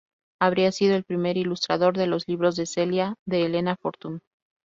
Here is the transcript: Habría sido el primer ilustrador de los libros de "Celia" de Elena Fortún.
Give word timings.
Habría 0.41 0.71
sido 0.71 0.95
el 0.95 1.03
primer 1.03 1.37
ilustrador 1.37 1.95
de 1.95 2.07
los 2.07 2.27
libros 2.27 2.55
de 2.55 2.65
"Celia" 2.65 3.13
de 3.27 3.45
Elena 3.45 3.75
Fortún. 3.75 4.23